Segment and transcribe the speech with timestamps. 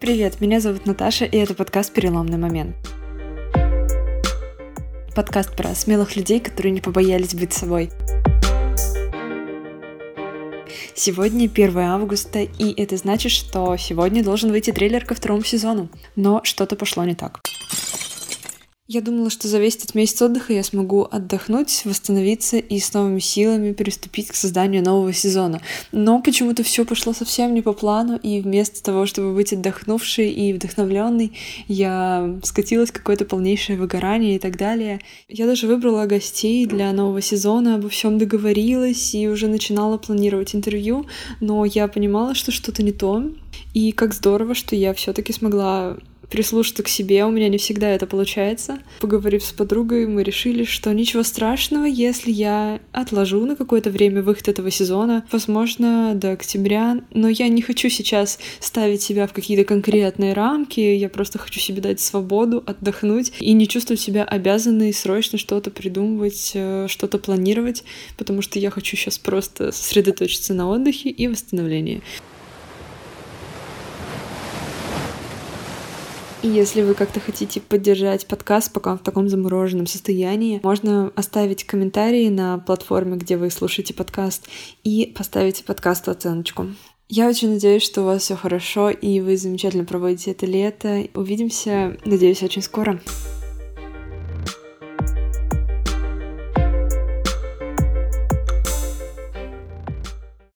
[0.00, 2.74] Привет, меня зовут Наташа, и это подкаст «Переломный момент».
[5.14, 7.90] Подкаст про смелых людей, которые не побоялись быть собой.
[10.94, 15.90] Сегодня 1 августа, и это значит, что сегодня должен выйти трейлер ко второму сезону.
[16.16, 17.42] Но что-то пошло не так.
[18.92, 23.20] Я думала, что за весь этот месяц отдыха я смогу отдохнуть, восстановиться и с новыми
[23.20, 25.60] силами приступить к созданию нового сезона.
[25.92, 30.52] Но почему-то все пошло совсем не по плану, и вместо того, чтобы быть отдохнувшей и
[30.52, 35.00] вдохновленной, я скатилась в какое-то полнейшее выгорание и так далее.
[35.28, 41.06] Я даже выбрала гостей для нового сезона, обо всем договорилась и уже начинала планировать интервью,
[41.38, 43.22] но я понимала, что что-то не то.
[43.72, 45.96] И как здорово, что я все-таки смогла
[46.30, 48.78] прислушаться к себе, у меня не всегда это получается.
[49.00, 54.48] Поговорив с подругой, мы решили, что ничего страшного, если я отложу на какое-то время выход
[54.48, 60.32] этого сезона, возможно, до октября, но я не хочу сейчас ставить себя в какие-то конкретные
[60.32, 65.70] рамки, я просто хочу себе дать свободу, отдохнуть и не чувствовать себя обязанной срочно что-то
[65.70, 67.84] придумывать, э, что-то планировать,
[68.16, 72.02] потому что я хочу сейчас просто сосредоточиться на отдыхе и восстановлении.
[76.42, 81.64] И если вы как-то хотите поддержать подкаст, пока он в таком замороженном состоянии, можно оставить
[81.64, 84.48] комментарии на платформе, где вы слушаете подкаст,
[84.82, 86.68] и поставить подкасту оценочку.
[87.10, 91.08] Я очень надеюсь, что у вас все хорошо, и вы замечательно проводите это лето.
[91.14, 93.00] Увидимся, надеюсь, очень скоро.